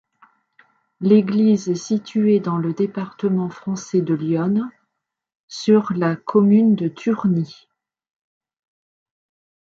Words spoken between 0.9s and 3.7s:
L'église est située dans le département